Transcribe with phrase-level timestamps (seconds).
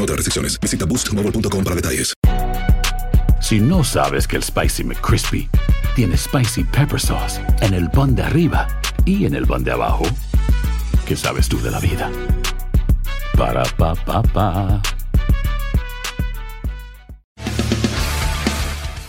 [0.01, 0.59] Aplican otras restricciones.
[0.59, 2.13] Visita boostmobile.com para detalles.
[3.39, 5.49] Si no sabes que el Spicy McCrispy
[5.95, 8.67] tiene Spicy Pepper Sauce en el pan de arriba
[9.05, 10.03] y en el pan de abajo,
[11.05, 12.09] ¿qué sabes tú de la vida?
[13.37, 14.81] Para, pa, pa, pa.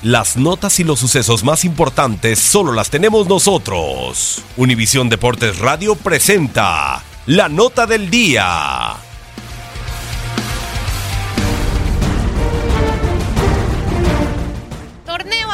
[0.03, 4.43] Las notas y los sucesos más importantes solo las tenemos nosotros.
[4.57, 9.12] Univisión Deportes Radio presenta la nota del día.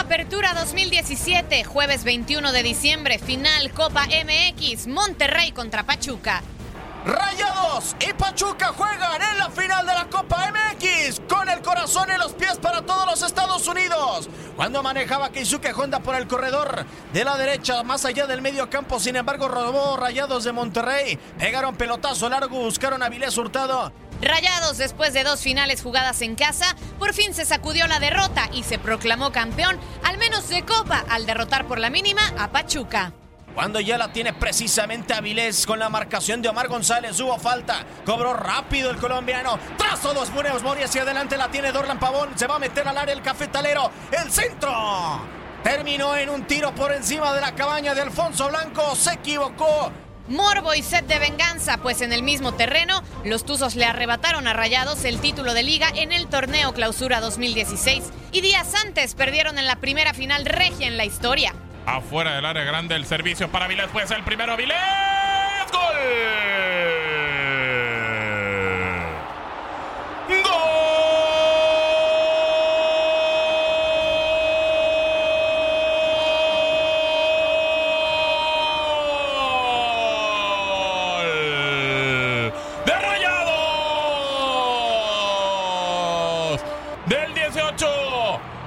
[0.09, 6.43] Apertura 2017, jueves 21 de diciembre, final Copa MX, Monterrey contra Pachuca.
[7.05, 12.17] Rayados y Pachuca juegan en la final de la Copa MX con el corazón y
[12.17, 14.31] los pies para todos los Estados Unidos.
[14.57, 18.99] Cuando manejaba Keisuke Honda por el corredor de la derecha, más allá del medio campo,
[18.99, 21.19] sin embargo, robó Rayados de Monterrey.
[21.39, 23.93] Pegaron pelotazo largo, buscaron a Vilés Hurtado.
[24.21, 28.65] Rayados, después de dos finales jugadas en casa, por fin se sacudió la derrota y
[28.65, 33.13] se proclamó campeón, al menos de Copa, al derrotar por la mínima a Pachuca.
[33.55, 38.35] Cuando ya la tiene precisamente Avilés con la marcación de Omar González, hubo falta, cobró
[38.35, 42.57] rápido el colombiano, trazo dos buenos Mori hacia adelante, la tiene Dorlan Pavón, se va
[42.57, 44.71] a meter al área el cafetalero, el centro.
[45.63, 49.91] Terminó en un tiro por encima de la cabaña de Alfonso Blanco, se equivocó.
[50.29, 54.53] Morbo y sed de venganza, pues en el mismo terreno, los Tuzos le arrebataron a
[54.53, 59.67] Rayados el título de liga en el torneo Clausura 2016 y días antes perdieron en
[59.67, 61.55] la primera final regia en la historia.
[61.87, 63.89] Afuera del área grande el servicio para Vilés.
[63.89, 64.57] Puede ser el primero.
[64.59, 64.77] Vilés.
[65.73, 67.08] ¡Gol!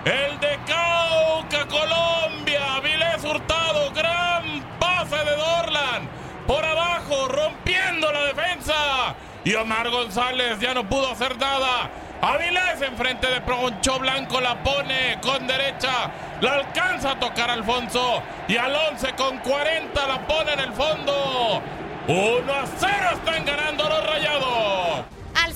[0.06, 2.80] El de Cauca, Colombia.
[2.84, 3.92] Vilés Hurtado.
[3.92, 6.10] Gran pase de Dorlan.
[6.48, 9.16] Por abajo, rompiendo la defensa.
[9.44, 11.90] Y Omar González ya no pudo hacer nada.
[12.20, 16.12] Avilés enfrente de Poncho Blanco la pone con derecha.
[16.42, 18.24] La alcanza a tocar Alfonso.
[18.48, 21.62] Y al 11 con 40 la pone en el fondo.
[22.08, 23.81] 1 a 0 están ganando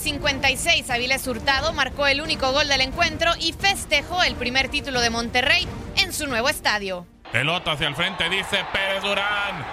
[0.06, 5.10] 56, Avilés Hurtado marcó el único gol del encuentro y festejó el primer título de
[5.10, 7.08] Monterrey en su nuevo estadio.
[7.32, 9.66] Pelota hacia el frente, dice Pérez Durán.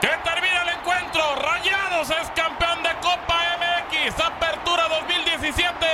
[0.00, 1.20] Que termina el encuentro.
[1.42, 4.18] Rayados es campeón de Copa MX.
[4.18, 5.86] Apertura 2017.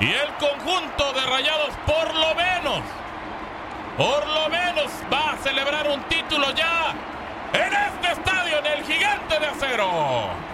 [0.00, 2.82] Y el conjunto de Rayados, por lo menos,
[3.96, 6.92] por lo menos va a celebrar un título ya
[7.54, 10.53] en este estadio, en el Gigante de Acero.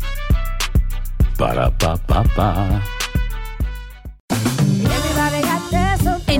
[1.41, 1.71] Para